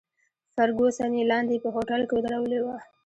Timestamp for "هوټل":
1.75-2.01